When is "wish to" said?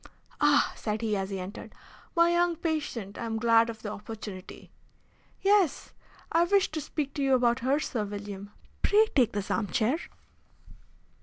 6.45-6.81